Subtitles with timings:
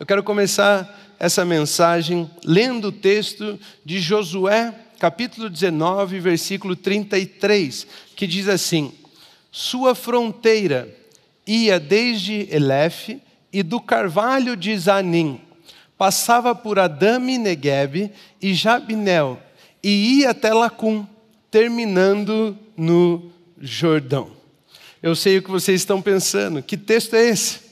[0.00, 7.86] Eu quero começar essa mensagem lendo o texto de Josué, capítulo 19, versículo 33,
[8.16, 8.94] que diz assim:
[9.52, 10.88] Sua fronteira
[11.46, 13.20] ia desde Elef
[13.52, 15.38] e do carvalho de Zanim,
[15.98, 18.10] passava por Adame Negueb
[18.40, 19.38] e Jabinel,
[19.82, 21.06] e ia até Lacum,
[21.50, 23.30] terminando no
[23.60, 24.30] Jordão.
[25.02, 26.62] Eu sei o que vocês estão pensando.
[26.62, 27.69] Que texto é esse?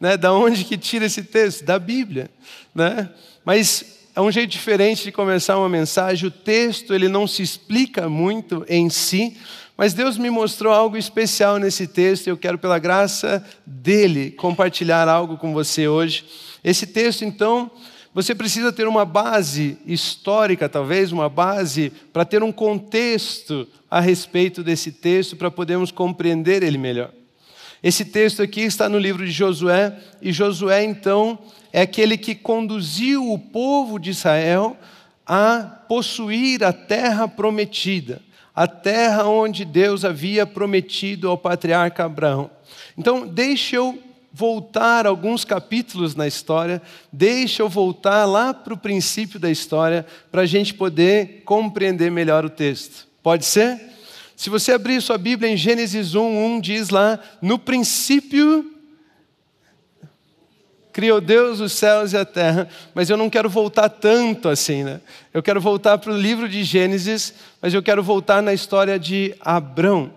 [0.00, 0.16] Né?
[0.16, 1.64] Da onde que tira esse texto?
[1.64, 2.30] Da Bíblia.
[2.74, 3.08] Né?
[3.44, 6.26] Mas é um jeito diferente de começar uma mensagem.
[6.26, 9.36] O texto ele não se explica muito em si,
[9.76, 15.08] mas Deus me mostrou algo especial nesse texto e eu quero, pela graça dele, compartilhar
[15.08, 16.24] algo com você hoje.
[16.64, 17.70] Esse texto, então,
[18.12, 24.64] você precisa ter uma base histórica, talvez, uma base para ter um contexto a respeito
[24.64, 27.12] desse texto, para podermos compreender ele melhor.
[27.82, 31.38] Esse texto aqui está no livro de Josué, e Josué, então,
[31.72, 34.76] é aquele que conduziu o povo de Israel
[35.24, 38.20] a possuir a terra prometida,
[38.54, 42.50] a terra onde Deus havia prometido ao patriarca Abraão.
[42.96, 46.82] Então, deixe eu voltar alguns capítulos na história,
[47.12, 52.44] deixa eu voltar lá para o princípio da história, para a gente poder compreender melhor
[52.44, 53.06] o texto.
[53.22, 53.80] Pode ser?
[54.38, 58.72] Se você abrir sua Bíblia em Gênesis 1, 1 diz lá: No princípio
[60.92, 65.00] criou Deus os céus e a terra, mas eu não quero voltar tanto assim, né?
[65.34, 69.34] Eu quero voltar para o livro de Gênesis, mas eu quero voltar na história de
[69.40, 70.12] Abrão.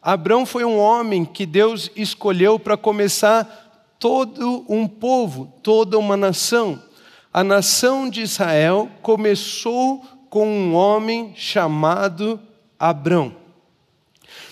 [0.00, 6.82] Abrão foi um homem que Deus escolheu para começar todo um povo, toda uma nação.
[7.30, 12.40] A nação de Israel começou com um homem chamado
[12.78, 13.37] Abrão.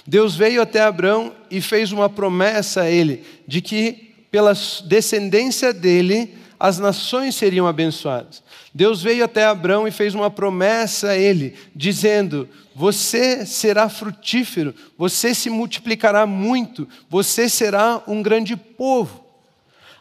[0.07, 4.53] Deus veio até Abrão e fez uma promessa a ele de que pela
[4.85, 8.43] descendência dele as nações seriam abençoadas.
[8.75, 15.35] Deus veio até Abrão e fez uma promessa a ele, dizendo: Você será frutífero, você
[15.35, 19.25] se multiplicará muito, você será um grande povo.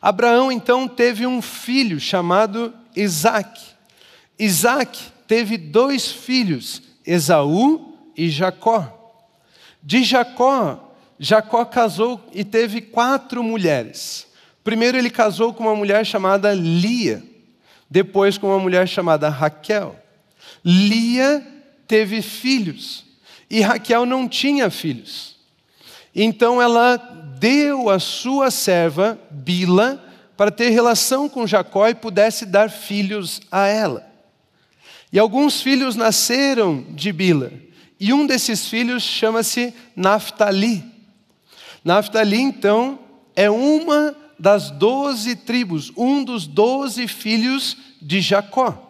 [0.01, 3.61] Abraão então teve um filho chamado Isaac.
[4.37, 9.04] Isaac teve dois filhos, Esaú e Jacó.
[9.85, 14.25] De Jacó, Jacó casou e teve quatro mulheres.
[14.63, 17.23] Primeiro ele casou com uma mulher chamada Lia,
[17.87, 19.95] depois com uma mulher chamada Raquel.
[20.65, 21.45] Lia
[21.87, 23.05] teve filhos
[23.47, 25.35] e Raquel não tinha filhos.
[26.15, 26.97] Então ela
[27.37, 30.03] deu a sua serva, Bila,
[30.35, 34.03] para ter relação com Jacó e pudesse dar filhos a ela.
[35.13, 37.51] E alguns filhos nasceram de Bila.
[37.99, 40.83] E um desses filhos chama-se Naftali.
[41.83, 42.99] Naftali, então,
[43.35, 48.81] é uma das doze tribos, um dos doze filhos de Jacó.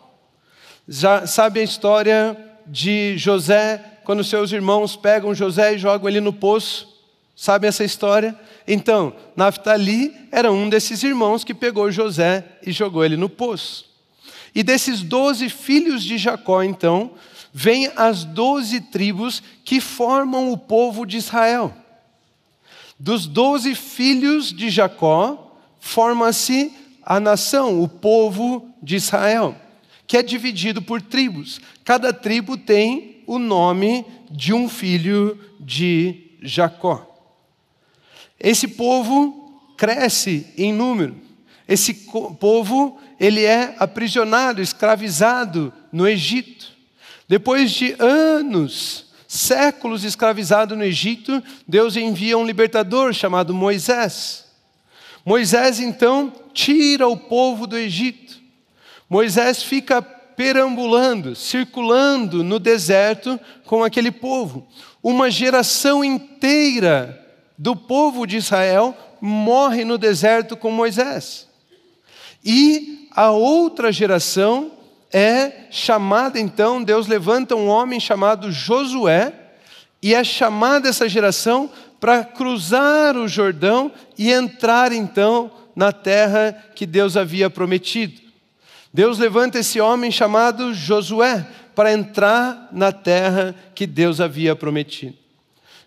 [0.88, 6.34] Já sabe a história de José, quando seus irmãos pegam José e jogam ele no
[6.34, 6.96] poço?
[7.36, 8.38] Sabe essa história?
[8.68, 13.86] Então, Naftali era um desses irmãos que pegou José e jogou ele no poço.
[14.54, 17.12] E desses doze filhos de Jacó, então,
[17.58, 21.74] vêm as doze tribos que formam o povo de Israel.
[23.00, 29.56] Dos doze filhos de Jacó, forma-se a nação, o povo de Israel,
[30.06, 31.62] que é dividido por tribos.
[31.86, 37.10] Cada tribo tem o nome de um filho de Jacó.
[38.38, 41.16] Esse povo cresce em número.
[41.70, 41.94] Esse
[42.38, 46.75] povo, ele é aprisionado, escravizado no Egito.
[47.28, 54.46] Depois de anos, séculos escravizado no Egito, Deus envia um libertador chamado Moisés.
[55.26, 58.40] Moisés então tira o povo do Egito.
[59.10, 64.68] Moisés fica perambulando, circulando no deserto com aquele povo.
[65.02, 67.22] Uma geração inteira
[67.58, 71.48] do povo de Israel morre no deserto com Moisés.
[72.44, 74.72] E a outra geração
[75.18, 79.32] é chamada então, Deus levanta um homem chamado Josué,
[80.02, 81.72] e é chamada essa geração
[82.02, 88.22] para cruzar o Jordão e entrar então na terra que Deus havia prometido.
[88.94, 95.16] Deus levanta esse homem chamado Josué para entrar na terra que Deus havia prometido.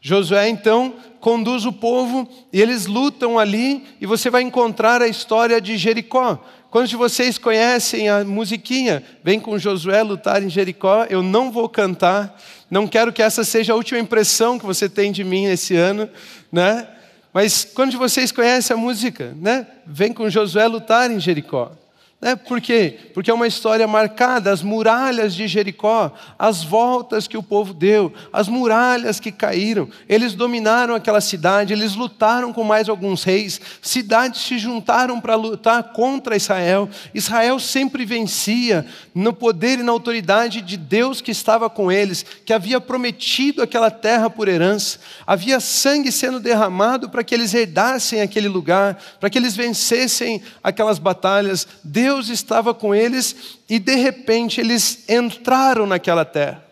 [0.01, 5.61] Josué então conduz o povo e eles lutam ali, e você vai encontrar a história
[5.61, 6.43] de Jericó.
[6.71, 9.03] Quantos de vocês conhecem a musiquinha?
[9.25, 11.07] Vem com Josué lutar em Jericó.
[11.09, 12.39] Eu não vou cantar.
[12.71, 16.11] Não quero que essa seja a última impressão que você tem de mim esse ano,
[16.53, 16.87] né?
[17.33, 19.67] Mas quando vocês conhecem a música, né?
[19.87, 21.73] Vem com Josué lutar em Jericó.
[22.21, 22.35] Né?
[22.35, 22.99] Por quê?
[23.15, 28.13] Porque é uma história marcada, as muralhas de Jericó, as voltas que o povo deu,
[28.33, 34.41] as muralhas que caíram, eles dominaram aquela cidade, eles lutaram com mais alguns reis, cidades
[34.41, 36.89] se juntaram para lutar contra Israel.
[37.15, 42.53] Israel sempre vencia no poder e na autoridade de Deus que estava com eles, que
[42.53, 48.49] havia prometido aquela terra por herança, havia sangue sendo derramado para que eles herdassem aquele
[48.49, 51.65] lugar, para que eles vencessem aquelas batalhas.
[51.85, 56.65] Deus Deus estava com eles e de repente eles entraram naquela terra.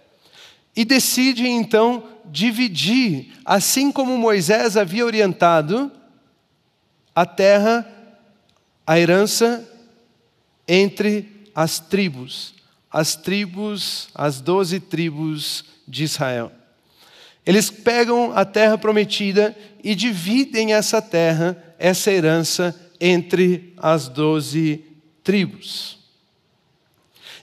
[0.74, 5.92] E decidem então dividir, assim como Moisés havia orientado,
[7.14, 7.86] a terra,
[8.86, 9.62] a herança
[10.66, 12.54] entre as tribos,
[12.90, 16.50] as tribos, as doze tribos de Israel.
[17.44, 19.54] Eles pegam a terra prometida
[19.84, 24.95] e dividem essa terra, essa herança, entre as doze
[25.26, 25.98] tribos.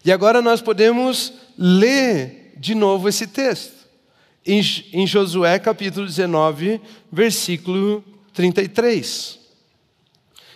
[0.06, 3.83] E agora nós podemos ler de novo esse texto,
[4.45, 6.80] em, Josué capítulo 19,
[7.12, 8.01] versículo
[8.33, 9.38] 33,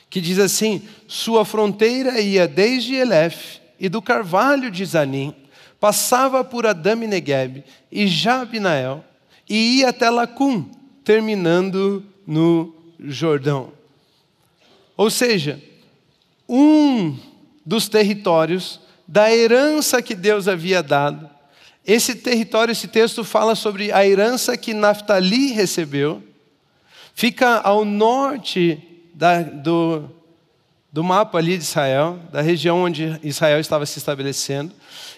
[0.10, 5.36] que diz assim: Sua fronteira ia desde Elef e do carvalho de Zanim,
[5.82, 9.04] passava por Adame Negueb e Jabinael,
[9.50, 10.70] e ia até Lacum,
[11.04, 13.74] terminando no Jordão.
[14.96, 15.62] Ou seja,
[16.48, 17.18] um
[17.66, 21.30] dos territórios da herança que Deus havia dado.
[21.86, 26.22] Esse território, esse texto fala sobre a herança que Naftali recebeu.
[27.14, 28.78] Fica ao norte
[29.14, 30.10] da, do,
[30.92, 34.74] do mapa ali de Israel, da região onde Israel estava se estabelecendo,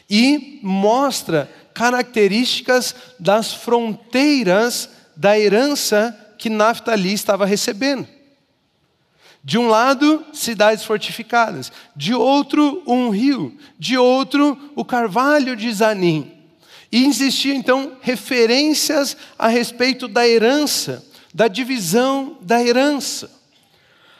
[0.09, 8.07] e mostra características das fronteiras da herança que Naftali estava recebendo.
[9.49, 16.31] De um lado, cidades fortificadas, de outro, um rio, de outro, o carvalho de Zanim.
[16.91, 21.03] E existiam então referências a respeito da herança,
[21.33, 23.38] da divisão da herança.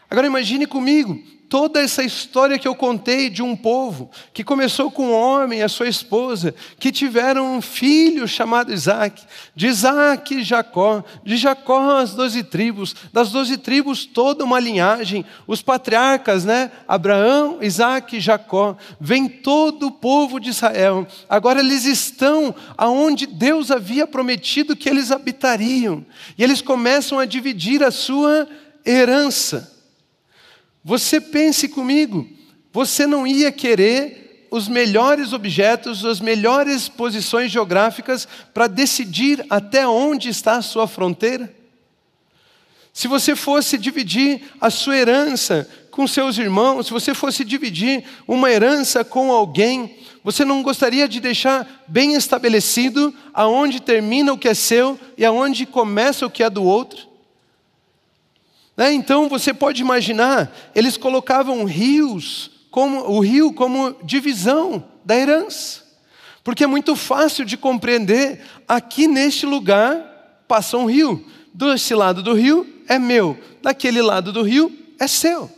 [0.10, 5.08] Agora imagine comigo, toda essa história que eu contei de um povo que começou com
[5.08, 9.24] um homem e a sua esposa, que tiveram um filho chamado Isaac,
[9.56, 15.62] de Isaac Jacó, de Jacó as doze tribos, das doze tribos toda uma linhagem, os
[15.62, 16.72] patriarcas, né?
[16.88, 21.08] Abraão, Isaac e Jacó, vem todo o povo de Israel.
[21.28, 26.06] Agora eles estão aonde Deus havia prometido que eles habitariam,
[26.38, 28.48] e eles começam a dividir a sua
[28.86, 29.79] herança.
[30.90, 32.28] Você pense comigo,
[32.74, 40.30] você não ia querer os melhores objetos, as melhores posições geográficas para decidir até onde
[40.30, 41.54] está a sua fronteira?
[42.92, 48.50] Se você fosse dividir a sua herança com seus irmãos, se você fosse dividir uma
[48.50, 54.56] herança com alguém, você não gostaria de deixar bem estabelecido aonde termina o que é
[54.56, 57.09] seu e aonde começa o que é do outro?
[58.80, 58.94] Né?
[58.94, 65.84] Então você pode imaginar, eles colocavam rios, como, o rio como divisão da herança.
[66.46, 71.26] Porque é muito fácil de compreender, aqui neste lugar passa um rio.
[71.54, 75.52] Desse lado do rio é meu, daquele lado do rio é seu.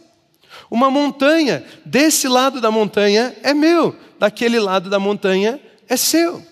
[0.71, 6.43] Uma montanha, desse lado da montanha é meu, daquele lado da montanha é seu.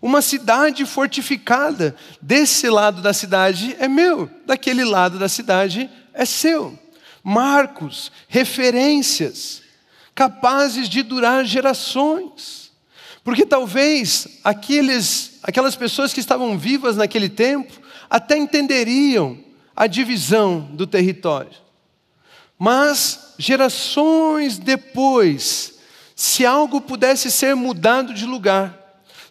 [0.00, 6.78] Uma cidade fortificada, desse lado da cidade é meu, daquele lado da cidade é seu.
[7.22, 9.62] Marcos, referências,
[10.14, 12.72] capazes de durar gerações.
[13.24, 19.42] Porque talvez aqueles, aquelas pessoas que estavam vivas naquele tempo até entenderiam
[19.74, 21.64] a divisão do território.
[22.58, 25.78] Mas gerações depois,
[26.14, 28.83] se algo pudesse ser mudado de lugar,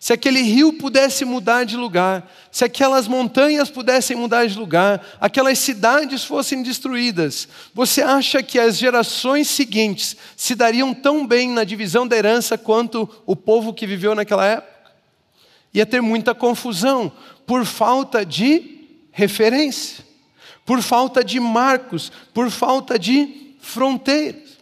[0.04, 5.58] se aquele rio pudesse mudar de lugar, se aquelas montanhas pudessem mudar de lugar, aquelas
[5.60, 12.06] cidades fossem destruídas, você acha que as gerações seguintes se dariam tão bem na divisão
[12.06, 14.92] da herança quanto o povo que viveu naquela época?
[15.74, 17.10] Ia ter muita confusão
[17.48, 20.04] por falta de referência,
[20.66, 24.60] por falta de marcos, por falta de fronteiras.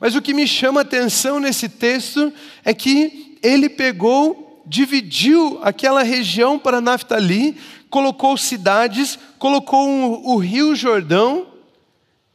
[0.00, 2.32] Mas o que me chama a atenção nesse texto
[2.64, 7.56] é que ele pegou dividiu aquela região para Naftali,
[7.90, 11.46] colocou cidades, colocou um, o rio Jordão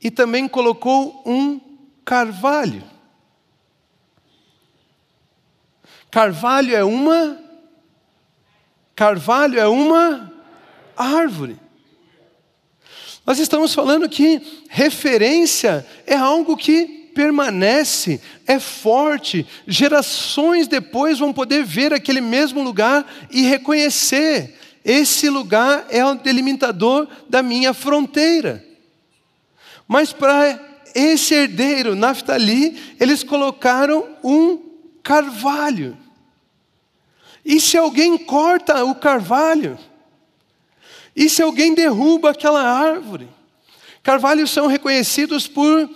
[0.01, 1.59] e também colocou um
[2.05, 2.83] carvalho.
[6.09, 7.37] Carvalho é uma
[8.95, 10.33] carvalho é uma
[10.97, 11.57] árvore.
[13.25, 19.45] Nós estamos falando que referência é algo que permanece, é forte.
[19.67, 27.09] Gerações depois vão poder ver aquele mesmo lugar e reconhecer: esse lugar é o delimitador
[27.27, 28.65] da minha fronteira.
[29.85, 30.57] Mas para
[30.95, 34.57] esse herdeiro, Naftali, eles colocaram um
[35.03, 35.97] carvalho.
[37.43, 39.77] E se alguém corta o carvalho?
[41.13, 43.27] E se alguém derruba aquela árvore?
[44.01, 45.89] Carvalhos são reconhecidos por,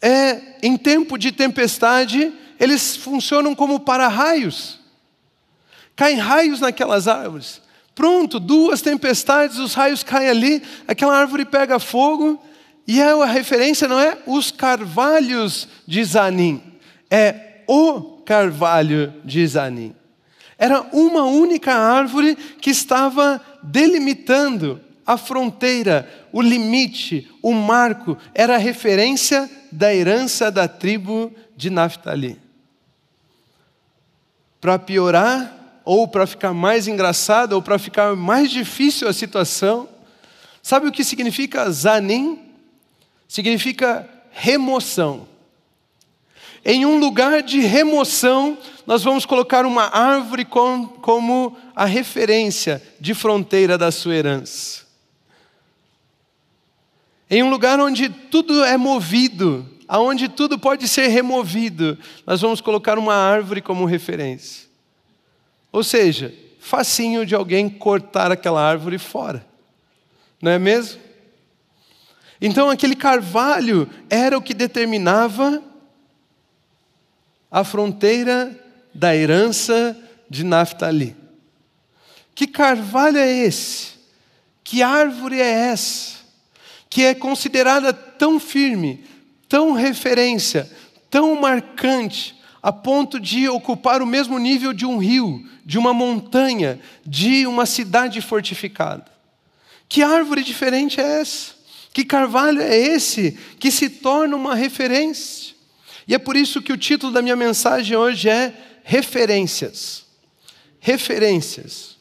[0.00, 4.78] é, em tempo de tempestade, eles funcionam como para-raios.
[5.94, 7.60] Caem raios naquelas árvores.
[7.94, 12.40] Pronto, duas tempestades, os raios caem ali, aquela árvore pega fogo,
[12.86, 16.62] e é a referência não é os carvalhos de Zanim,
[17.10, 19.94] é o carvalho de Zanim.
[20.58, 28.58] Era uma única árvore que estava delimitando a fronteira, o limite, o marco, era a
[28.58, 32.40] referência da herança da tribo de Naphtali.
[34.60, 39.88] Para piorar, ou para ficar mais engraçado, ou para ficar mais difícil a situação,
[40.60, 42.40] sabe o que significa Zanim?
[43.28, 45.28] Significa remoção.
[46.64, 53.14] Em um lugar de remoção, nós vamos colocar uma árvore com, como a referência de
[53.14, 54.85] fronteira da sua herança.
[57.28, 62.98] Em um lugar onde tudo é movido, aonde tudo pode ser removido, nós vamos colocar
[62.98, 64.68] uma árvore como referência.
[65.72, 69.46] Ou seja, facinho de alguém cortar aquela árvore fora.
[70.40, 71.00] Não é mesmo?
[72.40, 75.62] Então aquele carvalho era o que determinava
[77.50, 78.56] a fronteira
[78.94, 79.96] da herança
[80.28, 81.16] de Naftali.
[82.34, 83.94] Que carvalho é esse?
[84.62, 86.15] Que árvore é essa?
[86.88, 89.04] Que é considerada tão firme,
[89.48, 90.70] tão referência,
[91.10, 96.80] tão marcante, a ponto de ocupar o mesmo nível de um rio, de uma montanha,
[97.04, 99.04] de uma cidade fortificada.
[99.88, 101.54] Que árvore diferente é essa?
[101.92, 105.54] Que carvalho é esse que se torna uma referência?
[106.08, 108.52] E é por isso que o título da minha mensagem hoje é
[108.84, 110.04] Referências.
[110.78, 111.95] Referências.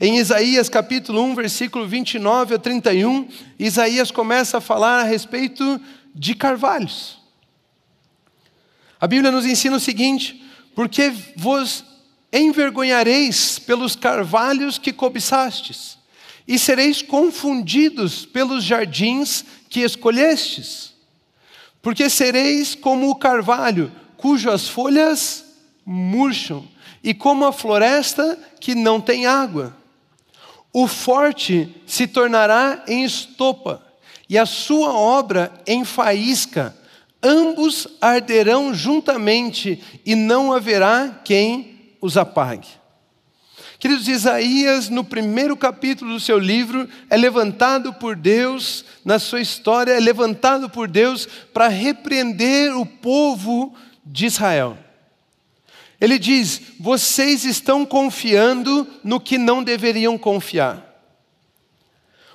[0.00, 3.28] Em Isaías capítulo 1, versículo 29 a 31,
[3.58, 5.80] Isaías começa a falar a respeito
[6.14, 7.18] de carvalhos.
[9.00, 10.42] A Bíblia nos ensina o seguinte:
[10.74, 11.84] porque vos
[12.32, 15.98] envergonhareis pelos carvalhos que cobiçastes,
[16.46, 20.98] e sereis confundidos pelos jardins que escolhestes
[21.88, 25.44] porque sereis como o carvalho, cujas folhas
[25.86, 26.66] murcham,
[27.02, 29.76] e como a floresta que não tem água.
[30.72, 33.82] O forte se tornará em estopa,
[34.28, 36.76] e a sua obra em faísca.
[37.22, 42.68] Ambos arderão juntamente, e não haverá quem os apague.
[43.78, 49.92] Queridos, Isaías, no primeiro capítulo do seu livro, é levantado por Deus, na sua história,
[49.92, 53.72] é levantado por Deus para repreender o povo
[54.04, 54.76] de Israel.
[56.00, 60.84] Ele diz: vocês estão confiando no que não deveriam confiar.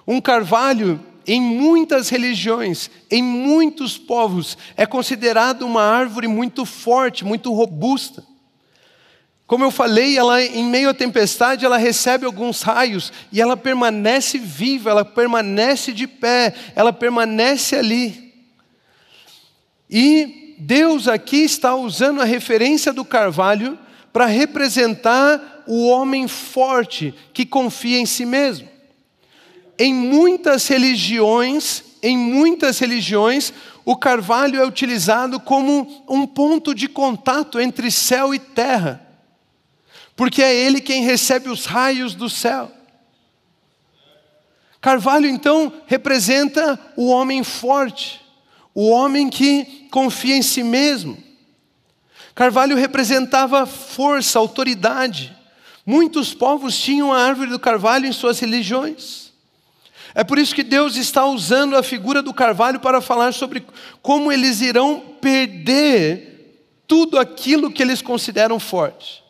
[0.05, 7.53] Um carvalho, em muitas religiões, em muitos povos, é considerado uma árvore muito forte, muito
[7.53, 8.23] robusta.
[9.45, 14.37] Como eu falei, ela em meio à tempestade, ela recebe alguns raios e ela permanece
[14.37, 18.33] viva, ela permanece de pé, ela permanece ali.
[19.89, 23.77] E Deus aqui está usando a referência do carvalho
[24.11, 28.67] para representar o homem forte que confia em si mesmo.
[29.77, 33.53] Em muitas religiões, em muitas religiões,
[33.83, 39.03] o carvalho é utilizado como um ponto de contato entre céu e terra
[40.15, 42.71] porque é Ele quem recebe os raios do céu.
[44.79, 48.22] Carvalho, então, representa o homem forte,
[48.73, 51.17] o homem que confia em si mesmo.
[52.33, 55.35] Carvalho representava força, autoridade.
[55.85, 59.31] Muitos povos tinham a árvore do carvalho em suas religiões.
[60.15, 63.65] É por isso que Deus está usando a figura do carvalho para falar sobre
[64.01, 66.33] como eles irão perder
[66.87, 69.23] tudo aquilo que eles consideram forte.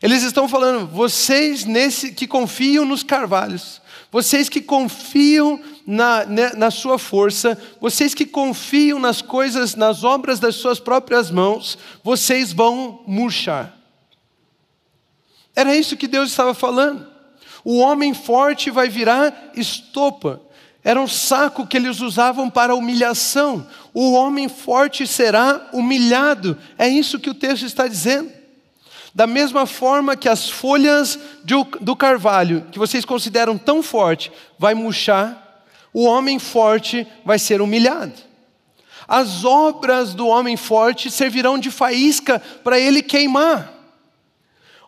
[0.00, 3.80] Eles estão falando, vocês nesse que confiam nos carvalhos,
[4.10, 10.38] vocês que confiam na, né, na sua força, vocês que confiam nas coisas, nas obras
[10.38, 13.76] das suas próprias mãos, vocês vão murchar.
[15.54, 17.06] Era isso que Deus estava falando.
[17.64, 20.40] O homem forte vai virar estopa.
[20.84, 23.66] Era um saco que eles usavam para humilhação.
[23.94, 26.58] O homem forte será humilhado.
[26.76, 28.32] É isso que o texto está dizendo.
[29.14, 31.18] Da mesma forma que as folhas
[31.80, 35.41] do carvalho, que vocês consideram tão forte, vai murchar,
[35.92, 38.12] o homem forte vai ser humilhado.
[39.06, 43.72] As obras do homem forte servirão de faísca para ele queimar.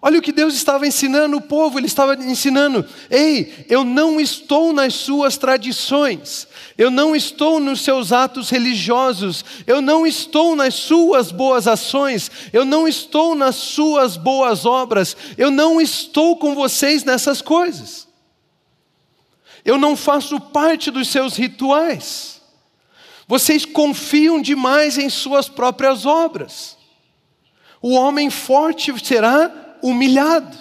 [0.06, 4.70] Olha o que Deus estava ensinando o povo, ele estava ensinando: ei, eu não estou
[4.70, 6.46] nas suas tradições,
[6.76, 12.66] eu não estou nos seus atos religiosos, eu não estou nas suas boas ações, eu
[12.66, 18.03] não estou nas suas boas obras, eu não estou com vocês nessas coisas.
[19.64, 22.40] Eu não faço parte dos seus rituais.
[23.26, 26.76] Vocês confiam demais em suas próprias obras.
[27.80, 30.56] O homem forte será humilhado.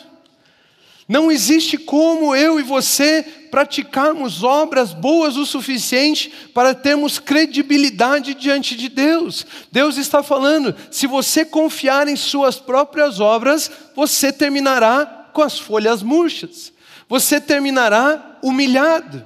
[1.07, 8.75] Não existe como eu e você praticarmos obras boas o suficiente para termos credibilidade diante
[8.75, 9.45] de Deus.
[9.71, 16.01] Deus está falando: se você confiar em suas próprias obras, você terminará com as folhas
[16.01, 16.71] murchas,
[17.07, 19.25] você terminará humilhado,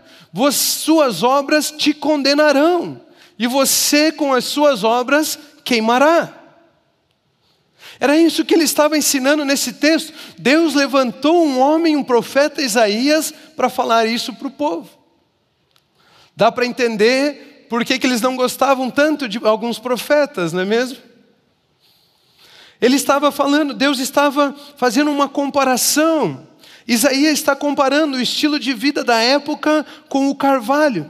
[0.52, 3.02] suas obras te condenarão,
[3.40, 6.34] e você com as suas obras queimará.
[8.00, 10.14] Era isso que ele estava ensinando nesse texto.
[10.38, 14.90] Deus levantou um homem, um profeta Isaías, para falar isso para o povo.
[16.36, 20.66] Dá para entender por que, que eles não gostavam tanto de alguns profetas, não é
[20.66, 20.98] mesmo?
[22.80, 26.48] Ele estava falando, Deus estava fazendo uma comparação.
[26.88, 31.10] Isaías está comparando o estilo de vida da época com o carvalho.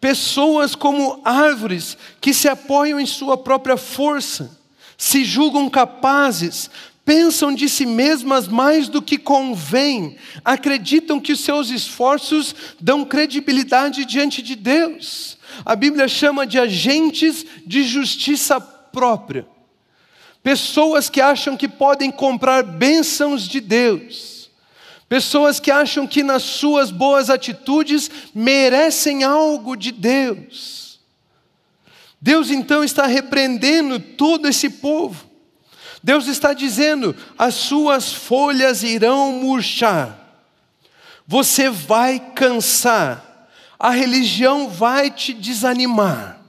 [0.00, 4.56] Pessoas como árvores que se apoiam em sua própria força
[4.96, 6.70] se julgam capazes,
[7.04, 14.04] pensam de si mesmas mais do que convém, acreditam que os seus esforços dão credibilidade
[14.04, 15.38] diante de Deus.
[15.64, 19.46] A Bíblia chama de agentes de justiça própria.
[20.42, 24.35] Pessoas que acham que podem comprar bênçãos de Deus.
[25.08, 30.98] Pessoas que acham que nas suas boas atitudes merecem algo de Deus.
[32.20, 35.30] Deus então está repreendendo todo esse povo.
[36.02, 40.18] Deus está dizendo: as suas folhas irão murchar,
[41.26, 46.40] você vai cansar, a religião vai te desanimar.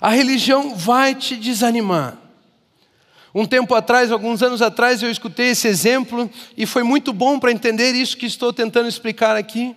[0.00, 2.19] A religião vai te desanimar.
[3.34, 7.52] Um tempo atrás, alguns anos atrás, eu escutei esse exemplo e foi muito bom para
[7.52, 9.76] entender isso que estou tentando explicar aqui.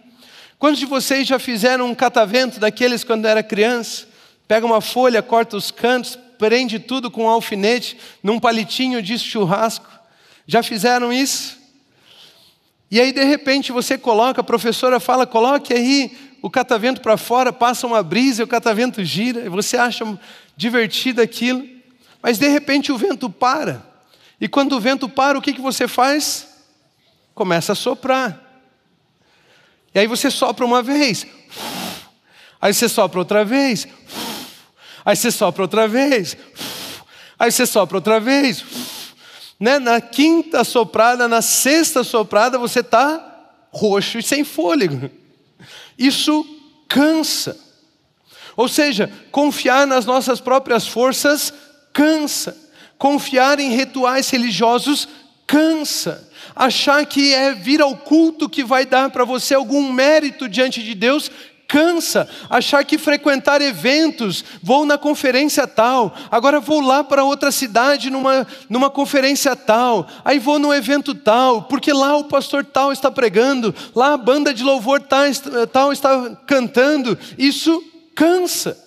[0.58, 4.08] Quantos de vocês já fizeram um catavento daqueles quando era criança?
[4.48, 9.88] Pega uma folha, corta os cantos, prende tudo com um alfinete num palitinho de churrasco.
[10.48, 11.58] Já fizeram isso?
[12.90, 17.54] E aí, de repente, você coloca, a professora fala, coloque aí o catavento para fora,
[17.54, 20.06] passa uma brisa, e o catavento gira, e você acha
[20.56, 21.73] divertido aquilo.
[22.24, 23.86] Mas de repente o vento para.
[24.40, 26.48] E quando o vento para, o que, que você faz?
[27.36, 28.42] Começa a soprar.
[29.94, 31.28] E aí você sopra uma vez.
[32.62, 33.86] Aí você sopra outra vez.
[35.04, 36.38] Aí você sopra outra vez.
[37.38, 38.64] Aí você sopra outra vez.
[39.60, 39.78] Né?
[39.78, 45.12] Na quinta soprada, na sexta soprada, você está roxo e sem fôlego.
[45.98, 46.46] Isso
[46.88, 47.60] cansa.
[48.56, 51.54] Ou seja, confiar nas nossas próprias forças
[51.94, 52.58] cansa.
[52.98, 55.08] Confiar em rituais religiosos
[55.48, 60.84] cansa achar que é vir ao culto que vai dar para você algum mérito diante
[60.84, 61.32] de Deus,
[61.68, 68.10] cansa, achar que frequentar eventos, vou na conferência tal, agora vou lá para outra cidade
[68.10, 73.10] numa, numa conferência tal, aí vou num evento tal, porque lá o pastor tal está
[73.10, 75.24] pregando, lá a banda de louvor tal,
[75.72, 78.83] tal está cantando, isso cansa.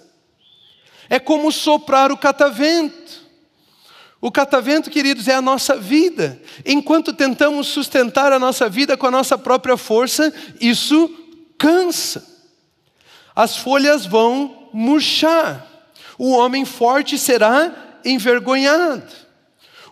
[1.09, 3.27] É como soprar o catavento.
[4.21, 6.40] O catavento, queridos, é a nossa vida.
[6.64, 11.11] Enquanto tentamos sustentar a nossa vida com a nossa própria força, isso
[11.59, 12.27] cansa.
[13.35, 15.66] As folhas vão murchar.
[16.19, 19.12] O homem forte será envergonhado.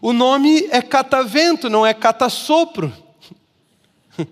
[0.01, 2.93] O nome é catavento, não é catassopro.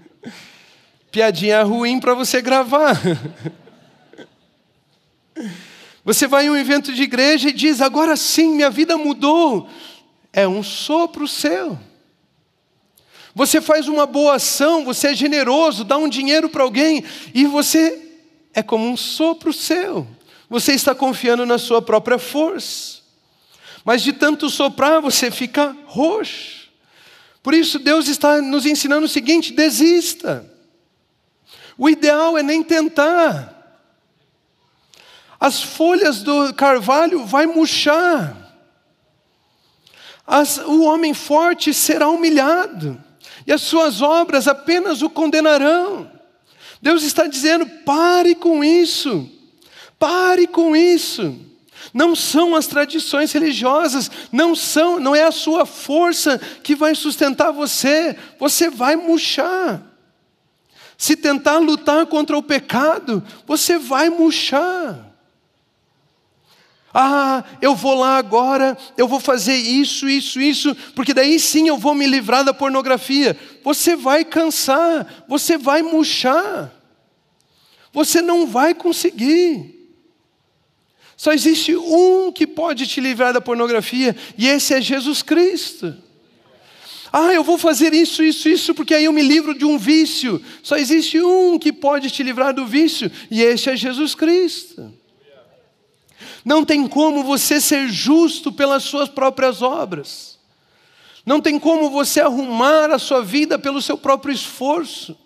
[1.12, 2.98] Piadinha ruim para você gravar.
[6.04, 9.68] Você vai em um evento de igreja e diz: agora sim, minha vida mudou.
[10.32, 11.78] É um sopro seu.
[13.34, 18.10] Você faz uma boa ação, você é generoso, dá um dinheiro para alguém e você
[18.52, 20.06] é como um sopro seu.
[20.50, 23.00] Você está confiando na sua própria força.
[23.84, 26.68] Mas de tanto soprar, você fica roxo.
[27.42, 30.48] Por isso, Deus está nos ensinando o seguinte: desista.
[31.78, 33.61] O ideal é nem tentar.
[35.42, 38.32] As folhas do carvalho vai murchar.
[40.24, 42.96] As, o homem forte será humilhado,
[43.44, 46.08] e as suas obras apenas o condenarão.
[46.80, 49.28] Deus está dizendo: pare com isso,
[49.98, 51.36] pare com isso.
[51.92, 57.50] Não são as tradições religiosas, não são, não é a sua força que vai sustentar
[57.50, 59.82] você, você vai murchar.
[60.96, 65.11] Se tentar lutar contra o pecado, você vai murchar.
[66.94, 71.78] Ah, eu vou lá agora, eu vou fazer isso, isso, isso, porque daí sim eu
[71.78, 73.36] vou me livrar da pornografia.
[73.64, 76.70] Você vai cansar, você vai murchar,
[77.92, 79.80] você não vai conseguir.
[81.16, 85.96] Só existe um que pode te livrar da pornografia, e esse é Jesus Cristo.
[87.10, 90.42] Ah, eu vou fazer isso, isso, isso, porque aí eu me livro de um vício.
[90.62, 95.01] Só existe um que pode te livrar do vício, e esse é Jesus Cristo.
[96.44, 100.38] Não tem como você ser justo pelas suas próprias obras.
[101.24, 105.16] Não tem como você arrumar a sua vida pelo seu próprio esforço.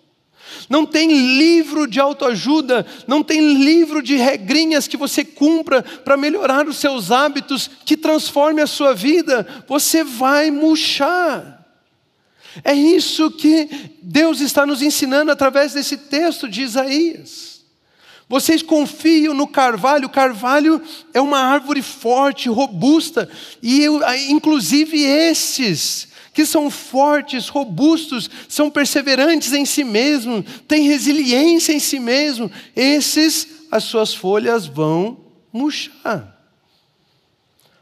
[0.69, 6.67] Não tem livro de autoajuda, não tem livro de regrinhas que você cumpra para melhorar
[6.67, 9.65] os seus hábitos, que transforme a sua vida.
[9.67, 11.65] Você vai murchar.
[12.63, 13.69] É isso que
[14.01, 17.56] Deus está nos ensinando através desse texto de Isaías.
[18.29, 20.81] Vocês confiam no carvalho, o carvalho
[21.13, 23.29] é uma árvore forte, robusta,
[23.61, 31.73] e eu, inclusive esses que são fortes, robustos, são perseverantes em si mesmos, têm resiliência
[31.73, 35.17] em si mesmos, esses as suas folhas vão
[35.51, 36.37] murchar.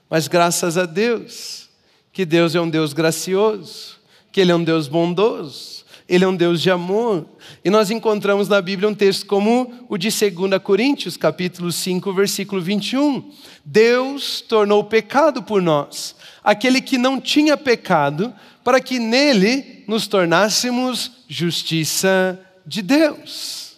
[0.09, 1.69] Mas graças a Deus,
[2.13, 3.97] que Deus é um Deus gracioso,
[4.31, 7.25] que Ele é um Deus bondoso, ele é um Deus de amor.
[7.63, 12.61] E nós encontramos na Bíblia um texto como o de 2 Coríntios, capítulo 5, versículo
[12.61, 13.31] 21.
[13.63, 21.11] Deus tornou pecado por nós, aquele que não tinha pecado, para que nele nos tornássemos
[21.27, 23.75] justiça de Deus.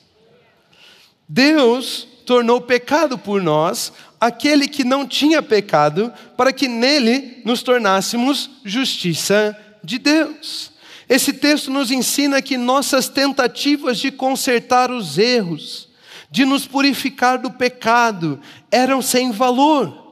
[1.28, 8.50] Deus tornou pecado por nós, aquele que não tinha pecado, para que nele nos tornássemos
[8.66, 10.77] justiça de Deus.
[11.10, 15.88] Esse texto nos ensina que nossas tentativas de consertar os erros,
[16.30, 18.39] de nos purificar do pecado,
[18.70, 20.06] eram sem valor.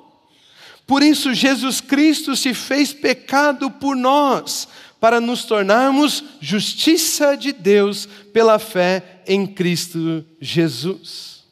[0.88, 4.68] Por isso, Jesus Cristo se fez pecado por nós,
[5.00, 11.44] para nos tornarmos justiça de Deus pela fé em Cristo Jesus.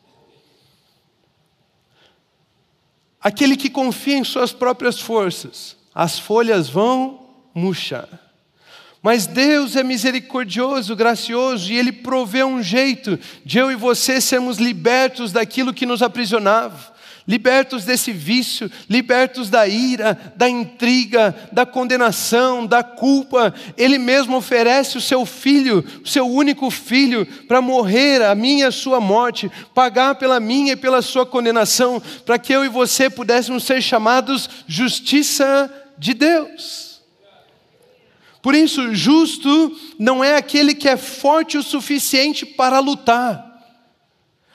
[3.22, 8.23] Aquele que confia em suas próprias forças, as folhas vão murchar.
[9.04, 14.60] Mas Deus é misericordioso, gracioso, e Ele provê um jeito de eu e você sermos
[14.60, 16.94] libertos daquilo que nos aprisionava,
[17.28, 23.54] libertos desse vício, libertos da ira, da intriga, da condenação, da culpa.
[23.76, 28.68] Ele mesmo oferece o seu filho, o seu único filho, para morrer a minha e
[28.68, 33.10] a sua morte, pagar pela minha e pela sua condenação, para que eu e você
[33.10, 36.93] pudéssemos ser chamados justiça de Deus.
[38.44, 43.54] Por isso, justo não é aquele que é forte o suficiente para lutar.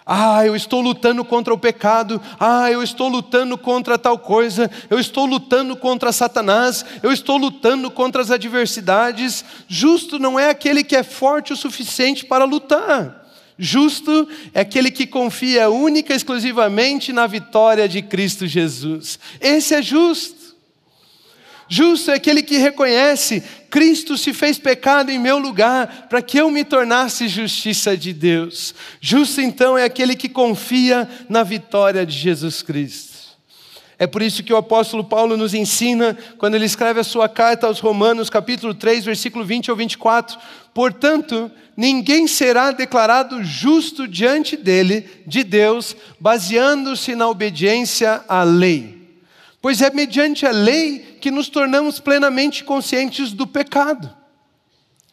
[0.05, 2.21] Ah, eu estou lutando contra o pecado.
[2.39, 4.71] Ah, eu estou lutando contra tal coisa.
[4.91, 6.85] Eu estou lutando contra Satanás.
[7.03, 9.43] Eu estou lutando contra as adversidades.
[9.67, 13.27] Justo não é aquele que é forte o suficiente para lutar.
[13.59, 19.19] Justo é aquele que confia única e exclusivamente na vitória de Cristo Jesus.
[19.41, 20.38] Esse é justo.
[21.69, 26.51] Justo é aquele que reconhece: Cristo se fez pecado em meu lugar, para que eu
[26.51, 28.75] me tornasse justiça de Deus.
[29.01, 33.19] Justo então é aquele que confia na vitória de Jesus Cristo.
[33.99, 37.67] É por isso que o apóstolo Paulo nos ensina, quando ele escreve a sua carta
[37.67, 40.39] aos Romanos, capítulo 3, versículo 20 ao 24:
[40.73, 48.99] Portanto, ninguém será declarado justo diante dele, de Deus, baseando-se na obediência à lei
[49.61, 54.15] pois é mediante a lei que nos tornamos plenamente conscientes do pecado.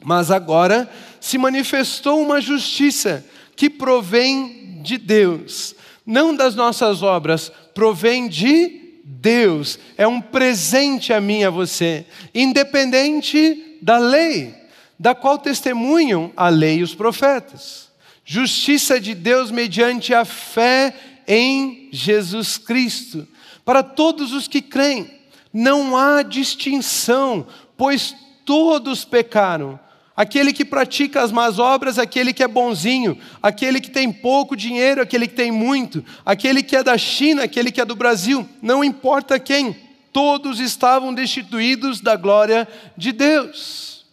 [0.03, 0.89] Mas agora
[1.19, 9.79] se manifestou uma justiça que provém de Deus, não das nossas obras, provém de Deus,
[9.97, 14.53] é um presente a mim e a você, independente da lei,
[14.99, 17.89] da qual testemunham a lei e os profetas.
[18.23, 20.95] Justiça de Deus mediante a fé
[21.27, 23.27] em Jesus Cristo
[23.63, 25.14] para todos os que creem.
[25.57, 28.13] Não há distinção, pois
[28.43, 29.79] todos pecaram.
[30.13, 35.01] Aquele que pratica as más obras, aquele que é bonzinho, aquele que tem pouco dinheiro,
[35.01, 38.83] aquele que tem muito, aquele que é da China, aquele que é do Brasil, não
[38.83, 39.73] importa quem,
[40.11, 44.05] todos estavam destituídos da glória de Deus.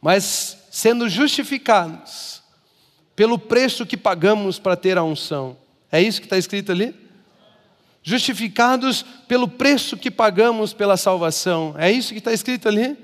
[0.00, 2.42] Mas sendo justificados
[3.14, 5.58] pelo preço que pagamos para ter a unção.
[5.92, 6.94] É isso que está escrito ali?
[8.08, 11.74] Justificados pelo preço que pagamos pela salvação.
[11.76, 12.96] É isso que está escrito ali?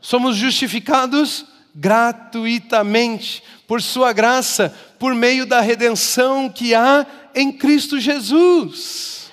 [0.00, 9.30] Somos justificados gratuitamente, por Sua graça, por meio da redenção que há em Cristo Jesus.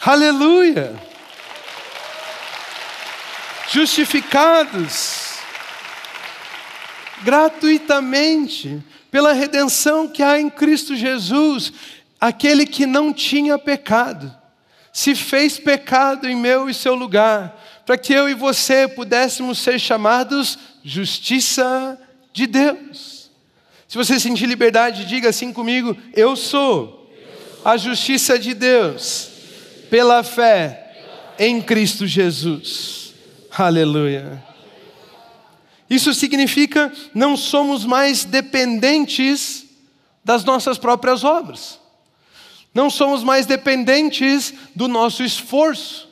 [0.00, 1.00] Aleluia!
[3.70, 5.36] Justificados
[7.22, 11.72] gratuitamente pela redenção que há em Cristo Jesus,
[12.22, 14.32] aquele que não tinha pecado,
[14.92, 19.76] se fez pecado em meu e seu lugar para que eu e você pudéssemos ser
[19.80, 21.98] chamados justiça
[22.32, 23.28] de Deus.
[23.88, 27.12] Se você sentir liberdade, diga assim comigo: Eu sou
[27.64, 29.28] a justiça de Deus
[29.90, 33.14] pela fé em Cristo Jesus.
[33.50, 34.40] Aleluia.
[35.90, 39.66] Isso significa não somos mais dependentes
[40.24, 41.81] das nossas próprias obras.
[42.74, 46.08] Não somos mais dependentes do nosso esforço.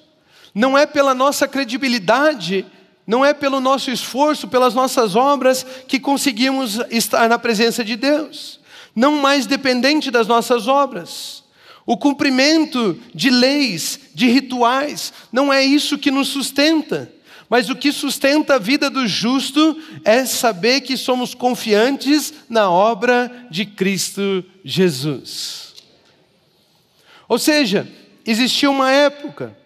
[0.55, 2.67] Não é pela nossa credibilidade,
[3.07, 8.61] não é pelo nosso esforço, pelas nossas obras que conseguimos estar na presença de Deus.
[8.95, 11.43] Não mais dependente das nossas obras.
[11.87, 17.11] O cumprimento de leis, de rituais, não é isso que nos sustenta.
[17.49, 23.49] Mas o que sustenta a vida do justo é saber que somos confiantes na obra
[23.51, 25.70] de Cristo Jesus.
[27.31, 27.89] Ou seja,
[28.27, 29.57] existia uma época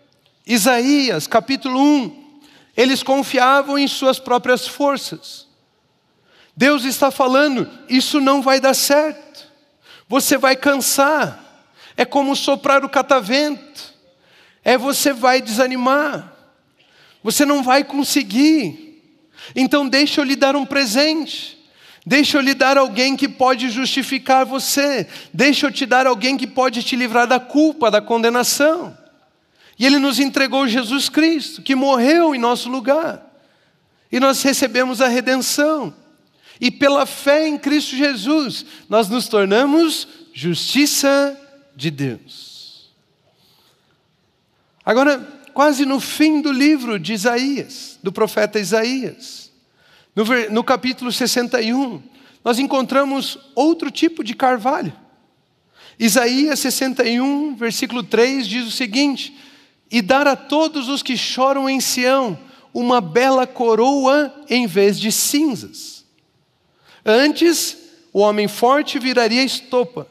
[0.47, 2.41] Isaías, capítulo 1,
[2.77, 5.47] eles confiavam em suas próprias forças.
[6.55, 9.51] Deus está falando: isso não vai dar certo,
[10.07, 11.43] você vai cansar,
[11.97, 13.95] é como soprar o catavento,
[14.63, 16.37] é você vai desanimar,
[17.23, 19.03] você não vai conseguir.
[19.57, 21.54] Então, deixa eu lhe dar um presente.
[22.07, 25.07] Deixa eu lhe dar alguém que pode justificar você.
[25.33, 28.97] Deixa eu te dar alguém que pode te livrar da culpa, da condenação.
[29.79, 33.25] E Ele nos entregou Jesus Cristo, que morreu em nosso lugar.
[34.13, 35.95] E nós recebemos a redenção.
[36.61, 41.39] E pela fé em Cristo Jesus, nós nos tornamos justiça
[41.75, 42.91] de Deus.
[44.85, 45.19] Agora,
[45.55, 49.44] quase no fim do livro de Isaías, do profeta Isaías,
[50.15, 52.03] no, no capítulo 61,
[52.45, 54.93] nós encontramos outro tipo de carvalho.
[55.99, 59.37] Isaías 61, versículo 3 diz o seguinte:
[59.91, 62.39] e dar a todos os que choram em Sião
[62.73, 66.05] uma bela coroa em vez de cinzas.
[67.05, 67.77] Antes,
[68.13, 70.09] o homem forte viraria estopa,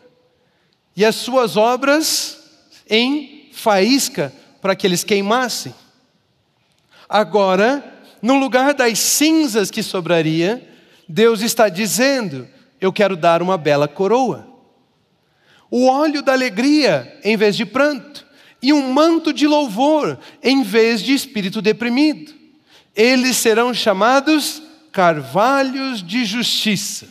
[0.96, 2.39] e as suas obras
[2.89, 5.74] em faísca para que eles queimassem.
[7.10, 7.93] Agora,
[8.24, 10.66] no lugar das cinzas que sobraria,
[11.10, 12.48] Deus está dizendo:
[12.80, 14.48] Eu quero dar uma bela coroa.
[15.70, 18.26] O óleo da alegria em vez de pranto
[18.62, 22.32] e um manto de louvor em vez de espírito deprimido.
[22.96, 27.10] Eles serão chamados carvalhos de justiça.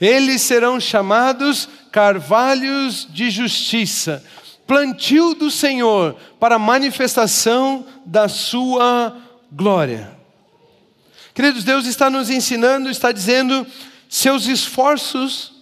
[0.00, 4.22] Eles serão chamados carvalhos de justiça,
[4.66, 9.16] plantio do Senhor para manifestação da sua
[9.50, 10.13] glória.
[11.34, 13.66] Queridos, Deus está nos ensinando, está dizendo:
[14.08, 15.52] seus esforços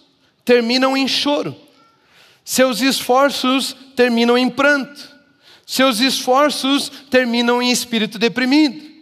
[0.45, 1.55] terminam em choro,
[2.45, 5.09] seus esforços terminam em pranto,
[5.65, 8.93] seus esforços terminam em espírito deprimido.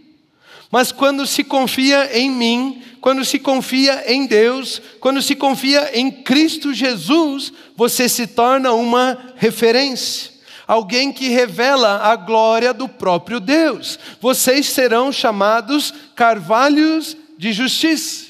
[0.72, 6.10] Mas quando se confia em mim, quando se confia em Deus, quando se confia em
[6.10, 10.31] Cristo Jesus, você se torna uma referência.
[10.72, 14.00] Alguém que revela a glória do próprio Deus.
[14.22, 18.28] Vocês serão chamados carvalhos de justiça.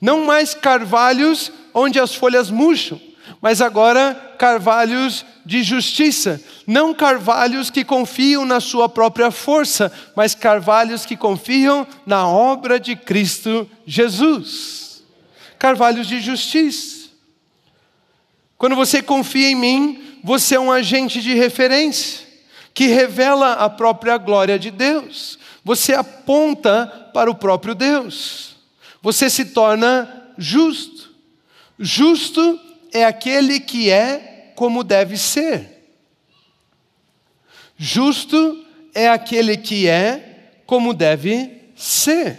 [0.00, 3.00] Não mais carvalhos onde as folhas murcham,
[3.42, 11.04] mas agora carvalhos de justiça, não carvalhos que confiam na sua própria força, mas carvalhos
[11.04, 15.02] que confiam na obra de Cristo Jesus.
[15.58, 17.10] Carvalhos de justiça.
[18.56, 22.26] Quando você confia em mim, você é um agente de referência
[22.72, 25.38] que revela a própria glória de Deus.
[25.64, 28.56] Você aponta para o próprio Deus.
[29.02, 31.10] Você se torna justo.
[31.78, 32.60] Justo
[32.92, 35.80] é aquele que é como deve ser.
[37.76, 42.38] Justo é aquele que é como deve ser.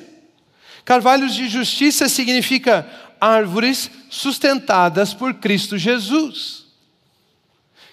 [0.85, 2.87] Carvalhos de justiça significa
[3.19, 6.60] árvores sustentadas por Cristo Jesus.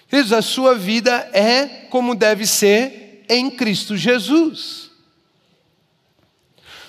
[0.09, 4.89] Queridos, a sua vida é como deve ser em Cristo Jesus.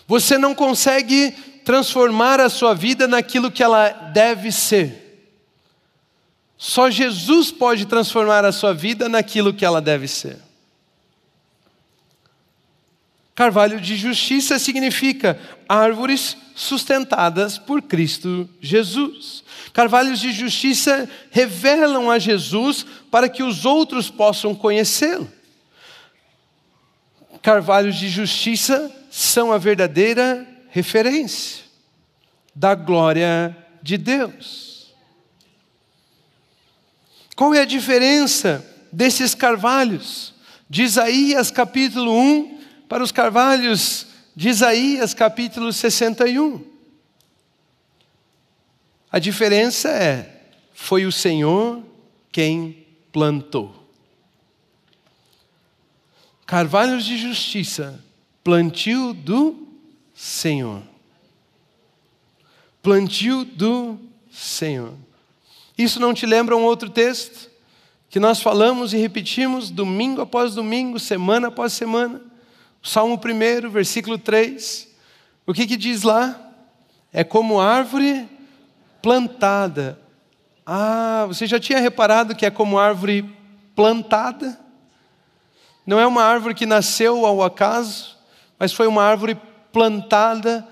[0.07, 1.33] Você não consegue
[1.65, 5.29] transformar a sua vida naquilo que ela deve ser.
[6.57, 10.39] Só Jesus pode transformar a sua vida naquilo que ela deve ser.
[13.41, 19.43] Carvalho de justiça significa árvores sustentadas por Cristo Jesus.
[19.73, 25.27] Carvalhos de justiça revelam a Jesus para que os outros possam conhecê-lo.
[27.41, 31.65] Carvalhos de justiça são a verdadeira referência
[32.55, 34.93] da glória de Deus.
[37.35, 40.35] Qual é a diferença desses carvalhos?
[40.69, 42.60] De Isaías capítulo 1
[42.91, 46.61] para os carvalhos de Isaías capítulo 61.
[49.13, 50.43] A diferença é:
[50.75, 51.85] foi o Senhor
[52.33, 53.73] quem plantou.
[56.45, 58.05] Carvalhos de justiça,
[58.43, 59.69] plantio do
[60.13, 60.83] Senhor.
[62.83, 64.01] Plantio do
[64.33, 64.95] Senhor.
[65.79, 67.49] Isso não te lembra um outro texto
[68.09, 72.30] que nós falamos e repetimos domingo após domingo, semana após semana?
[72.83, 74.89] Salmo 1, versículo 3.
[75.47, 76.39] O que, que diz lá?
[77.13, 78.29] É como árvore
[79.03, 79.99] plantada.
[80.65, 83.29] Ah, você já tinha reparado que é como árvore
[83.75, 84.59] plantada?
[85.85, 88.17] Não é uma árvore que nasceu ao acaso,
[88.59, 89.37] mas foi uma árvore
[89.73, 90.67] plantada.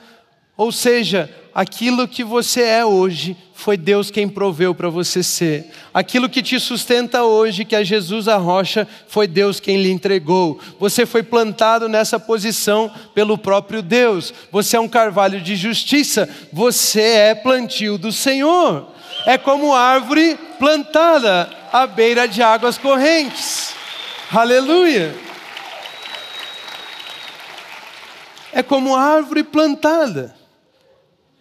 [0.56, 5.66] Ou seja, aquilo que você é hoje foi Deus quem proveu para você ser.
[5.92, 10.60] Aquilo que te sustenta hoje, que é Jesus a rocha, foi Deus quem lhe entregou.
[10.78, 14.32] Você foi plantado nessa posição pelo próprio Deus.
[14.52, 18.86] Você é um carvalho de justiça, você é plantio do Senhor.
[19.26, 23.74] É como árvore plantada à beira de águas correntes.
[24.30, 25.12] Aleluia!
[28.52, 30.37] É como árvore plantada.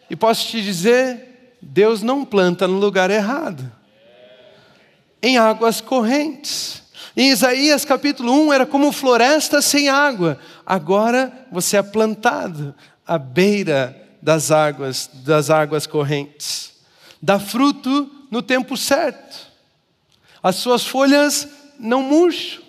[0.10, 3.70] E posso te dizer, Deus não planta no lugar errado.
[5.22, 6.84] Em águas correntes.
[7.16, 10.40] Em Isaías capítulo 1 era como floresta sem água.
[10.66, 16.74] Agora você é plantado à beira das águas, das águas correntes.
[17.22, 19.48] Dá fruto no tempo certo.
[20.44, 21.48] As suas folhas
[21.80, 22.64] não murcham.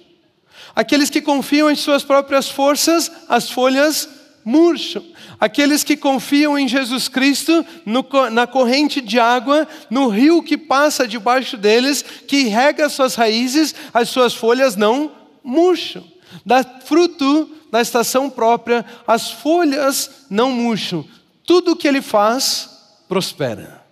[0.74, 4.08] Aqueles que confiam em suas próprias forças, as folhas
[4.44, 5.04] murcham.
[5.40, 11.06] Aqueles que confiam em Jesus Cristo, no, na corrente de água, no rio que passa
[11.06, 15.12] debaixo deles, que rega suas raízes, as suas folhas não
[15.44, 16.04] murcham.
[16.44, 21.04] Dá fruto na estação própria, as folhas não murcham.
[21.44, 22.70] Tudo o que ele faz
[23.08, 23.84] prospera.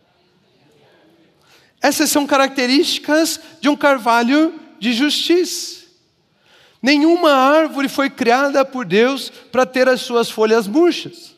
[1.80, 5.86] Essas são características de um carvalho de justiça.
[6.82, 11.35] Nenhuma árvore foi criada por Deus para ter as suas folhas murchas.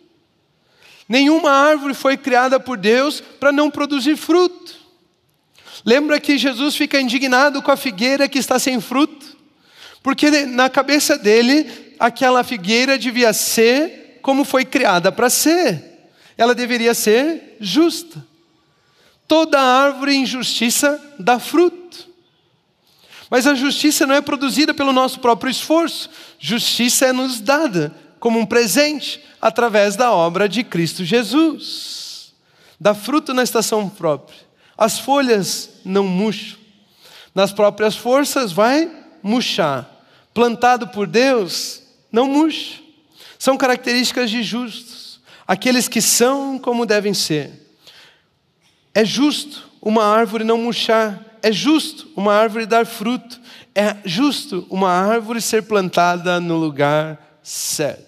[1.09, 4.77] Nenhuma árvore foi criada por Deus para não produzir fruto.
[5.85, 9.37] Lembra que Jesus fica indignado com a figueira que está sem fruto?
[10.03, 15.83] Porque na cabeça dele, aquela figueira devia ser como foi criada para ser.
[16.37, 18.25] Ela deveria ser justa.
[19.27, 22.07] Toda árvore em justiça dá fruto.
[23.31, 28.39] Mas a justiça não é produzida pelo nosso próprio esforço, justiça é nos dada como
[28.39, 32.33] um presente através da obra de Cristo Jesus.
[32.81, 34.39] Dá fruto na estação própria.
[34.77, 36.59] As folhas não murcham.
[37.35, 38.91] Nas próprias forças vai
[39.23, 39.89] murchar.
[40.33, 42.81] Plantado por Deus, não murcha.
[43.39, 47.69] São características de justos, aqueles que são como devem ser.
[48.95, 53.41] É justo uma árvore não murchar, é justo uma árvore dar fruto,
[53.75, 58.08] é justo uma árvore ser plantada no lugar certo.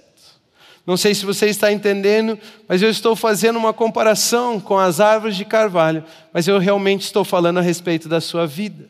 [0.90, 5.36] Não sei se você está entendendo, mas eu estou fazendo uma comparação com as árvores
[5.36, 6.02] de carvalho,
[6.32, 8.88] mas eu realmente estou falando a respeito da sua vida.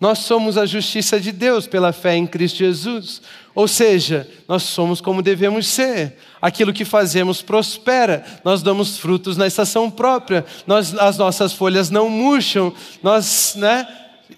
[0.00, 3.22] Nós somos a justiça de Deus pela fé em Cristo Jesus.
[3.54, 6.18] Ou seja, nós somos como devemos ser.
[6.42, 8.24] Aquilo que fazemos prospera.
[8.44, 10.44] Nós damos frutos na estação própria.
[10.66, 12.74] Nós, as nossas folhas não murcham.
[13.00, 13.86] Nós né,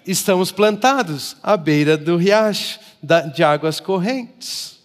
[0.05, 2.79] estamos plantados à beira do riacho
[3.33, 4.77] de águas correntes.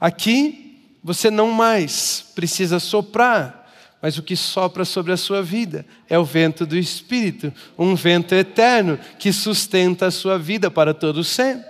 [0.00, 0.67] Aqui
[1.08, 3.66] você não mais precisa soprar,
[4.02, 8.34] mas o que sopra sobre a sua vida é o vento do Espírito, um vento
[8.34, 11.64] eterno que sustenta a sua vida para todo sempre.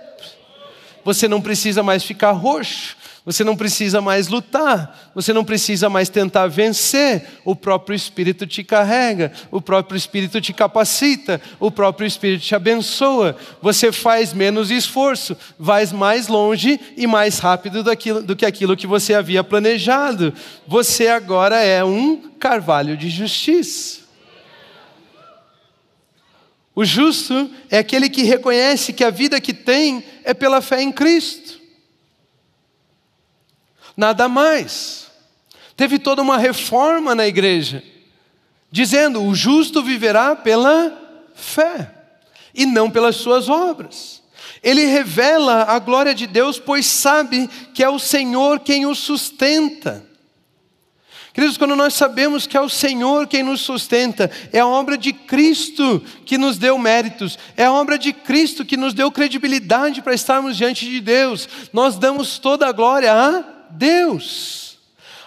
[1.05, 6.07] Você não precisa mais ficar roxo, Você não precisa mais lutar, você não precisa mais
[6.07, 7.25] tentar vencer.
[7.43, 13.35] O próprio Espírito te carrega, o próprio Espírito te capacita, o próprio Espírito te abençoa.
[13.61, 18.87] Você faz menos esforço, vai mais longe e mais rápido daquilo, do que aquilo que
[18.87, 20.33] você havia planejado.
[20.65, 23.99] Você agora é um carvalho de justiça.
[26.73, 30.91] O justo é aquele que reconhece que a vida que tem é pela fé em
[30.93, 31.58] Cristo
[33.99, 35.07] nada mais.
[35.75, 37.83] Teve toda uma reforma na igreja,
[38.71, 40.97] dizendo: o justo viverá pela
[41.35, 41.91] fé
[42.55, 44.23] e não pelas suas obras.
[44.63, 50.05] Ele revela a glória de Deus, pois sabe que é o Senhor quem o sustenta.
[51.33, 55.13] Queridos, quando nós sabemos que é o Senhor quem nos sustenta, é a obra de
[55.13, 60.13] Cristo que nos deu méritos, é a obra de Cristo que nos deu credibilidade para
[60.13, 64.77] estarmos diante de Deus, nós damos toda a glória a Deus.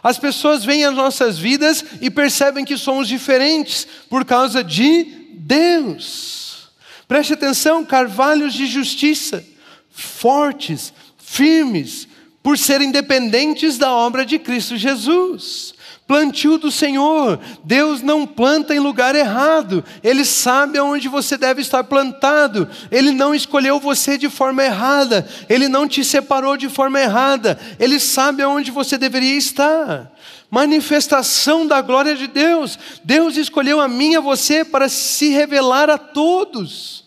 [0.03, 6.70] As pessoas veem as nossas vidas e percebem que somos diferentes por causa de Deus.
[7.07, 9.45] Preste atenção, carvalhos de justiça,
[9.90, 12.09] fortes, firmes,
[12.43, 15.74] por serem dependentes da obra de Cristo Jesus
[16.12, 17.40] plantio do Senhor.
[17.64, 23.34] Deus não planta em lugar errado, Ele sabe aonde você deve estar plantado, Ele não
[23.34, 28.70] escolheu você de forma errada, Ele não te separou de forma errada, Ele sabe aonde
[28.70, 30.12] você deveria estar.
[30.50, 35.88] Manifestação da glória de Deus, Deus escolheu a mim e a você para se revelar
[35.88, 37.01] a todos.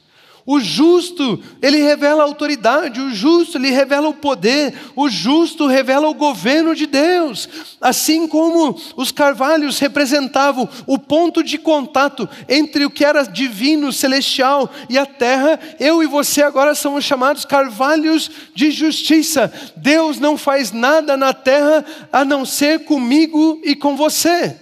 [0.48, 6.08] O justo, ele revela a autoridade, o justo, ele revela o poder, o justo revela
[6.08, 7.50] o governo de Deus.
[7.82, 14.70] Assim como os carvalhos representavam o ponto de contato entre o que era divino, celestial
[14.88, 19.52] e a terra, eu e você agora somos chamados carvalhos de justiça.
[19.76, 21.84] Deus não faz nada na terra
[22.14, 24.56] a não ser comigo e com você.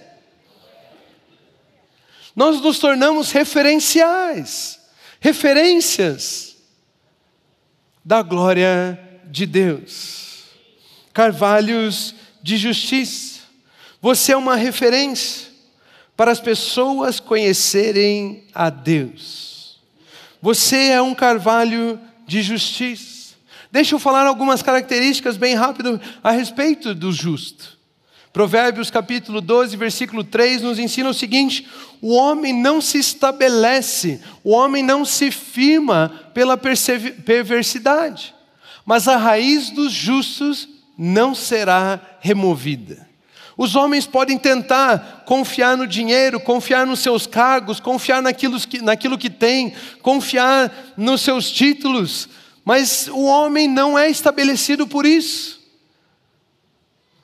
[2.34, 4.82] Nós nos tornamos referenciais
[5.24, 6.54] referências
[8.04, 10.44] da glória de Deus,
[11.14, 13.40] carvalhos de justiça.
[14.02, 15.48] Você é uma referência
[16.14, 19.80] para as pessoas conhecerem a Deus.
[20.42, 23.34] Você é um carvalho de justiça.
[23.72, 27.78] Deixa eu falar algumas características bem rápido a respeito do justo.
[28.34, 31.68] Provérbios capítulo 12, versículo 3 nos ensina o seguinte:
[32.02, 38.34] o homem não se estabelece, o homem não se firma pela perversidade,
[38.84, 40.68] mas a raiz dos justos
[40.98, 43.08] não será removida.
[43.56, 49.16] Os homens podem tentar confiar no dinheiro, confiar nos seus cargos, confiar naquilo que, naquilo
[49.16, 49.72] que tem,
[50.02, 52.28] confiar nos seus títulos,
[52.64, 55.62] mas o homem não é estabelecido por isso.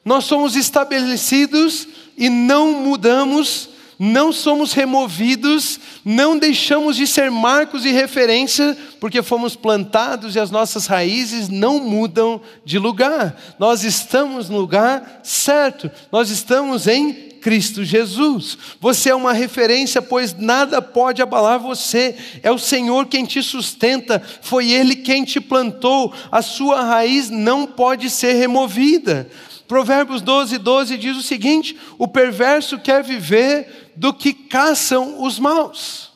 [0.04, 1.86] Nós somos estabelecidos
[2.16, 9.54] e não mudamos, não somos removidos, não deixamos de ser marcos e referência, porque fomos
[9.54, 13.38] plantados e as nossas raízes não mudam de lugar.
[13.58, 18.56] Nós estamos no lugar certo, nós estamos em Cristo Jesus.
[18.80, 22.16] Você é uma referência, pois nada pode abalar você.
[22.42, 26.12] É o Senhor quem te sustenta, foi Ele quem te plantou.
[26.30, 29.28] A sua raiz não pode ser removida.
[29.70, 36.10] Provérbios 12, 12 diz o seguinte: o perverso quer viver do que caçam os maus.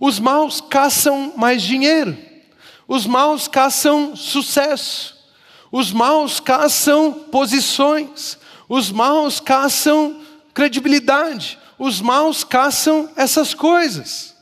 [0.00, 2.18] Os maus caçam mais dinheiro,
[2.88, 5.16] os maus caçam sucesso,
[5.70, 8.36] os maus caçam posições,
[8.68, 10.20] os maus caçam
[10.52, 14.34] credibilidade, os maus caçam essas coisas.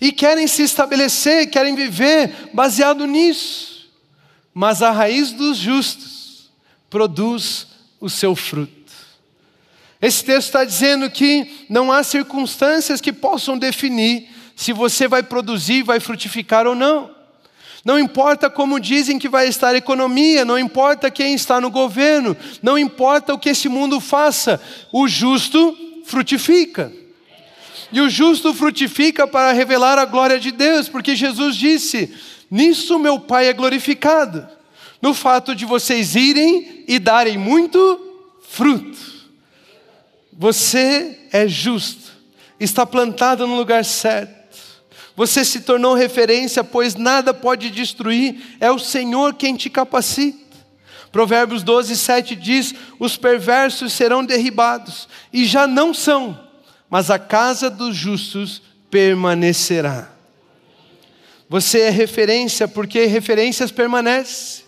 [0.00, 3.90] E querem se estabelecer, querem viver baseado nisso.
[4.54, 6.23] Mas a raiz dos justos
[6.94, 7.66] produz
[8.00, 8.92] o seu fruto.
[10.00, 15.82] Esse texto está dizendo que não há circunstâncias que possam definir se você vai produzir,
[15.82, 17.10] vai frutificar ou não.
[17.84, 22.36] Não importa como dizem que vai estar a economia, não importa quem está no governo,
[22.62, 26.92] não importa o que esse mundo faça, o justo frutifica.
[27.90, 32.14] E o justo frutifica para revelar a glória de Deus, porque Jesus disse:
[32.48, 34.53] Nisso meu Pai é glorificado
[35.04, 38.00] no fato de vocês irem e darem muito
[38.48, 38.98] fruto.
[40.32, 42.10] Você é justo,
[42.58, 44.58] está plantado no lugar certo.
[45.14, 50.38] Você se tornou referência, pois nada pode destruir, é o Senhor quem te capacita.
[51.12, 56.48] Provérbios 12, 7 diz: Os perversos serão derribados, e já não são,
[56.88, 60.10] mas a casa dos justos permanecerá.
[61.46, 64.63] Você é referência, porque referências permanecem.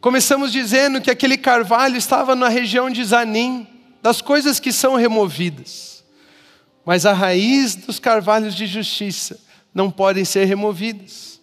[0.00, 3.66] Começamos dizendo que aquele carvalho estava na região de Zanim,
[4.02, 6.04] das coisas que são removidas.
[6.84, 9.40] Mas a raiz dos carvalhos de justiça
[9.74, 11.40] não podem ser removidas.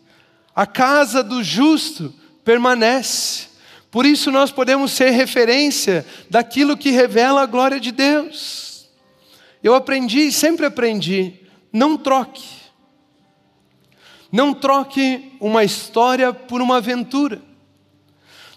[0.55, 2.13] A casa do justo
[2.45, 3.47] permanece.
[3.91, 8.87] Por isso nós podemos ser referência daquilo que revela a glória de Deus.
[9.61, 11.33] Eu aprendi, sempre aprendi,
[11.71, 12.43] não troque.
[14.31, 17.41] Não troque uma história por uma aventura.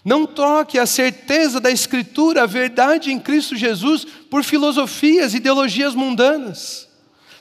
[0.07, 6.87] Não troque a certeza da Escritura, a verdade em Cristo Jesus, por filosofias, ideologias mundanas,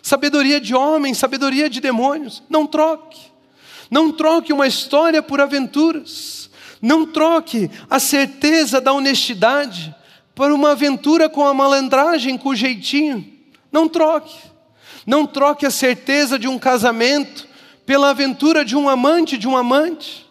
[0.02, 2.42] sabedoria de homens, sabedoria de demônios.
[2.50, 3.20] Não troque.
[3.88, 6.50] Não troque uma história por aventuras.
[6.82, 9.94] Não troque a certeza da honestidade
[10.34, 13.32] por uma aventura com a malandragem, com o jeitinho.
[13.70, 14.36] Não troque.
[15.06, 17.46] Não troque a certeza de um casamento
[17.86, 20.28] pela aventura de um amante, de um amante.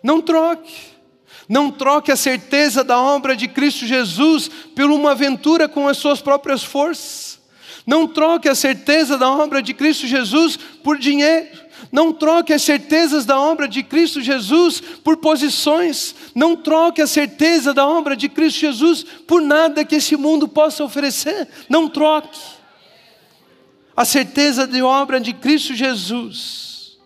[0.00, 0.91] Não troque.
[1.52, 6.18] Não troque a certeza da obra de Cristo Jesus por uma aventura com as suas
[6.18, 7.38] próprias forças.
[7.86, 11.50] Não troque a certeza da obra de Cristo Jesus por dinheiro.
[11.92, 16.14] Não troque as certezas da obra de Cristo Jesus por posições.
[16.34, 20.82] Não troque a certeza da obra de Cristo Jesus por nada que esse mundo possa
[20.82, 21.46] oferecer.
[21.68, 22.40] Não troque.
[23.94, 26.96] A certeza de obra de Cristo Jesus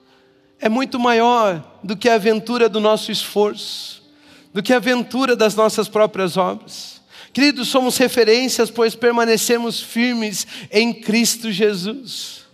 [0.61, 3.96] é muito maior do que a aventura do nosso esforço
[4.57, 7.03] do que a aventura das nossas próprias obras.
[7.31, 12.47] Queridos, somos referências, pois permanecemos firmes em Cristo Jesus.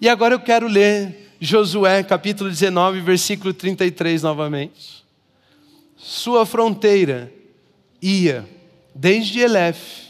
[0.00, 5.04] E agora eu quero ler Josué capítulo 19, versículo 33 novamente.
[5.94, 7.30] Sua fronteira
[8.00, 8.48] ia
[8.94, 10.06] desde Elef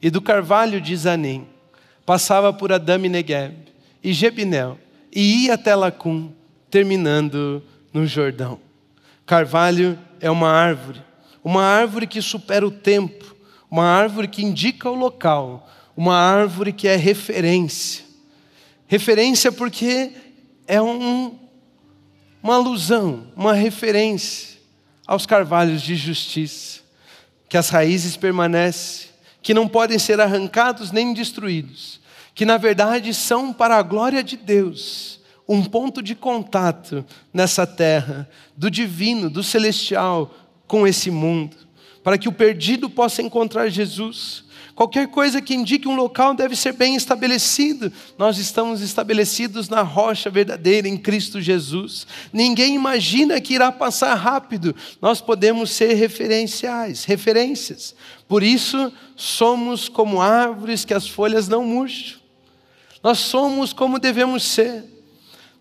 [0.00, 1.46] e do carvalho de Zanim,
[2.06, 3.52] passava por Adame Negev
[4.02, 4.78] e Jebinel,
[5.14, 6.32] e ia até Lacum,
[6.70, 7.62] terminando
[7.92, 8.58] no Jordão.
[9.26, 11.02] Carvalho é uma árvore,
[11.42, 13.34] uma árvore que supera o tempo,
[13.70, 18.04] uma árvore que indica o local, uma árvore que é referência.
[18.86, 20.12] Referência porque
[20.66, 21.38] é um,
[22.42, 24.58] uma alusão, uma referência
[25.06, 26.80] aos carvalhos de justiça,
[27.48, 29.08] que as raízes permanecem,
[29.42, 32.00] que não podem ser arrancados nem destruídos,
[32.34, 35.19] que na verdade são para a glória de Deus
[35.52, 40.32] um ponto de contato nessa terra, do divino, do celestial,
[40.64, 41.56] com esse mundo,
[42.04, 44.44] para que o perdido possa encontrar Jesus.
[44.76, 47.92] Qualquer coisa que indique um local deve ser bem estabelecido.
[48.16, 52.06] Nós estamos estabelecidos na rocha verdadeira em Cristo Jesus.
[52.32, 54.72] Ninguém imagina que irá passar rápido.
[55.02, 57.92] Nós podemos ser referenciais, referências.
[58.28, 62.20] Por isso, somos como árvores que as folhas não murcham.
[63.02, 64.99] Nós somos como devemos ser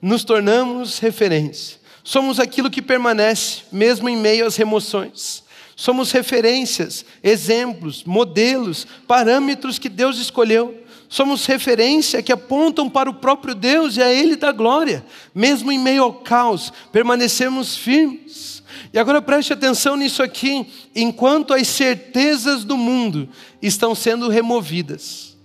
[0.01, 1.79] nos tornamos referência.
[2.03, 5.43] Somos aquilo que permanece, mesmo em meio às remoções.
[5.75, 10.83] Somos referências, exemplos, modelos, parâmetros que Deus escolheu.
[11.07, 15.05] Somos referência que apontam para o próprio Deus e a Ele da glória.
[15.33, 18.61] Mesmo em meio ao caos, permanecemos firmes.
[18.93, 20.67] E agora preste atenção nisso aqui.
[20.95, 23.29] Enquanto as certezas do mundo
[23.61, 25.37] estão sendo removidas,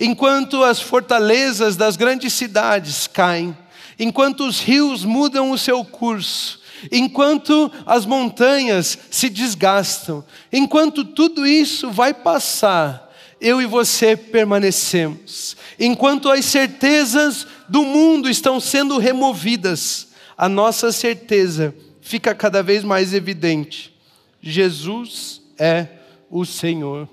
[0.00, 3.56] enquanto as fortalezas das grandes cidades caem,
[3.98, 6.60] enquanto os rios mudam o seu curso,
[6.92, 13.08] enquanto as montanhas se desgastam, enquanto tudo isso vai passar,
[13.40, 15.56] eu e você permanecemos.
[15.78, 23.12] Enquanto as certezas do mundo estão sendo removidas, a nossa certeza fica cada vez mais
[23.14, 23.94] evidente.
[24.40, 25.86] Jesus é
[26.30, 27.08] o Senhor.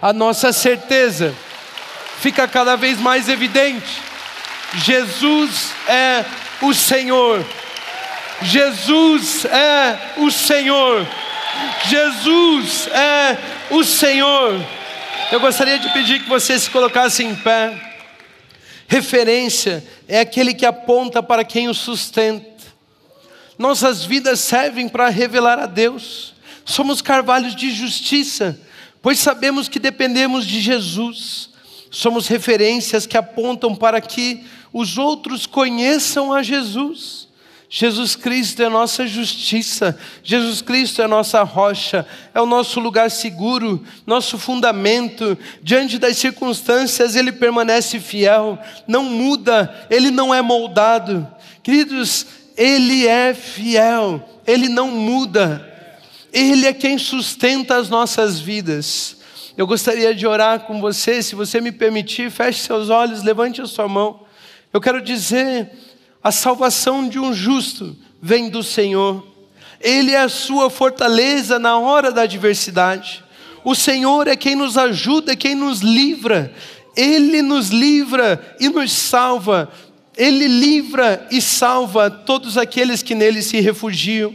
[0.00, 1.34] A nossa certeza
[2.18, 4.11] fica cada vez mais evidente.
[4.74, 6.24] Jesus é
[6.62, 7.44] o Senhor.
[8.42, 11.06] Jesus é o Senhor.
[11.84, 13.38] Jesus é
[13.70, 14.64] o Senhor.
[15.30, 17.72] Eu gostaria de pedir que você se colocasse em pé.
[18.88, 22.52] Referência é aquele que aponta para quem o sustenta.
[23.58, 26.34] Nossas vidas servem para revelar a Deus.
[26.64, 28.58] Somos carvalhos de justiça,
[29.00, 31.50] pois sabemos que dependemos de Jesus.
[31.90, 37.28] Somos referências que apontam para que os outros conheçam a Jesus.
[37.74, 43.82] Jesus Cristo é nossa justiça, Jesus Cristo é nossa rocha, é o nosso lugar seguro,
[44.06, 45.38] nosso fundamento.
[45.62, 51.26] Diante das circunstâncias, Ele permanece fiel, não muda, Ele não é moldado.
[51.62, 52.26] Queridos,
[52.58, 55.66] Ele é fiel, Ele não muda,
[56.30, 59.16] Ele é quem sustenta as nossas vidas.
[59.56, 63.66] Eu gostaria de orar com você, se você me permitir, feche seus olhos, levante a
[63.66, 64.21] sua mão.
[64.72, 65.70] Eu quero dizer,
[66.22, 69.26] a salvação de um justo vem do Senhor.
[69.80, 73.22] Ele é a sua fortaleza na hora da adversidade.
[73.64, 76.54] O Senhor é quem nos ajuda, é quem nos livra.
[76.96, 79.70] Ele nos livra e nos salva.
[80.16, 84.34] Ele livra e salva todos aqueles que nele se refugiam.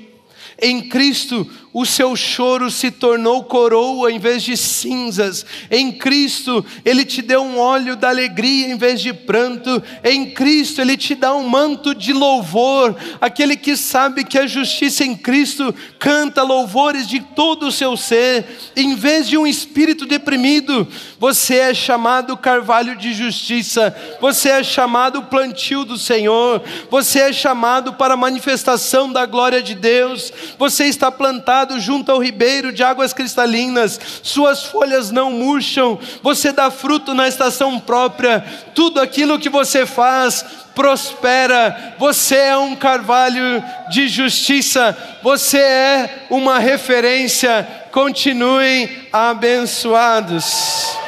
[0.62, 1.50] Em Cristo,
[1.80, 5.46] o seu choro se tornou coroa em vez de cinzas.
[5.70, 9.84] Em Cristo, Ele te deu um óleo da alegria em vez de pranto.
[10.04, 12.96] Em Cristo, Ele te dá um manto de louvor.
[13.22, 18.48] Aquele que sabe que a justiça em Cristo canta louvores de todo o seu ser.
[18.76, 20.88] Em vez de um espírito deprimido,
[21.20, 23.96] você é chamado carvalho de justiça.
[24.20, 26.60] Você é chamado plantio do Senhor.
[26.90, 30.34] Você é chamado para a manifestação da glória de Deus.
[30.58, 36.52] Você está plantado plantado junto ao ribeiro de águas cristalinas, suas folhas não murcham, você
[36.52, 38.44] dá fruto na estação própria,
[38.74, 46.60] tudo aquilo que você faz prospera, você é um carvalho de justiça, você é uma
[46.60, 51.07] referência, continuem abençoados.